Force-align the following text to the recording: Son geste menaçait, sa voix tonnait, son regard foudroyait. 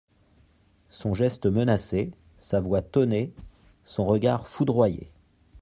Son 0.89 1.13
geste 1.13 1.45
menaçait, 1.45 2.09
sa 2.39 2.59
voix 2.59 2.81
tonnait, 2.81 3.29
son 3.85 4.03
regard 4.07 4.47
foudroyait. 4.47 5.11